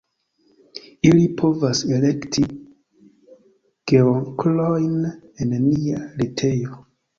[1.09, 2.45] Ili povas elekti
[3.93, 6.85] "geonklojn" en nia retejo.